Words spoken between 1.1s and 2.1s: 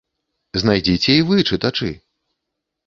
і вы, чытачы.